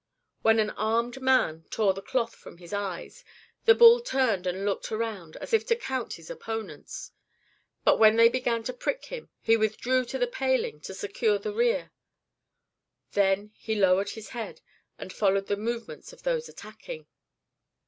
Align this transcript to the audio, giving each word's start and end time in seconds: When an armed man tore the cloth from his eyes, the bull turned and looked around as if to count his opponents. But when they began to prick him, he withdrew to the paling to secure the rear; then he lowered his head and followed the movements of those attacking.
When 0.41 0.57
an 0.57 0.71
armed 0.71 1.21
man 1.21 1.65
tore 1.69 1.93
the 1.93 2.01
cloth 2.01 2.33
from 2.35 2.57
his 2.57 2.73
eyes, 2.73 3.23
the 3.65 3.75
bull 3.75 4.01
turned 4.01 4.47
and 4.47 4.65
looked 4.65 4.91
around 4.91 5.37
as 5.37 5.53
if 5.53 5.63
to 5.67 5.75
count 5.75 6.13
his 6.13 6.31
opponents. 6.31 7.11
But 7.83 7.99
when 7.99 8.15
they 8.15 8.27
began 8.27 8.63
to 8.63 8.73
prick 8.73 9.05
him, 9.05 9.29
he 9.41 9.55
withdrew 9.55 10.05
to 10.05 10.17
the 10.17 10.25
paling 10.25 10.79
to 10.85 10.95
secure 10.95 11.37
the 11.37 11.53
rear; 11.53 11.91
then 13.11 13.51
he 13.53 13.75
lowered 13.75 14.09
his 14.09 14.29
head 14.29 14.61
and 14.97 15.13
followed 15.13 15.45
the 15.45 15.55
movements 15.55 16.11
of 16.11 16.23
those 16.23 16.49
attacking. 16.49 17.05